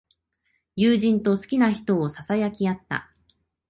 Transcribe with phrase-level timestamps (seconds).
[0.75, 3.13] 友人と好きな人をささやき合った。